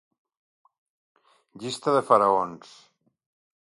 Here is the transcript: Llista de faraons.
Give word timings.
Llista 1.65 1.97
de 1.99 2.05
faraons. 2.11 2.77